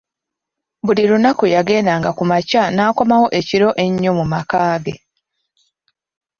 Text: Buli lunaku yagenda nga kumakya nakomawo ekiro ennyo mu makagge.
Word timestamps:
Buli 0.85 1.03
lunaku 1.09 1.43
yagenda 1.55 1.93
nga 1.99 2.11
kumakya 2.17 2.63
nakomawo 2.75 3.27
ekiro 3.39 3.69
ennyo 3.85 4.11
mu 4.19 4.25
makagge. 4.31 4.95